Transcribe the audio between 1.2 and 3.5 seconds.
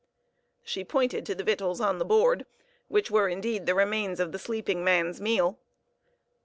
to the victuals on the board, which were